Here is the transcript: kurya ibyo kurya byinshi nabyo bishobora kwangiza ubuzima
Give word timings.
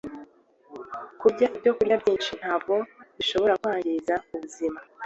kurya 1.19 1.45
ibyo 1.57 1.71
kurya 1.77 1.95
byinshi 2.01 2.31
nabyo 2.41 2.75
bishobora 3.17 3.53
kwangiza 3.61 4.13
ubuzima 4.33 4.79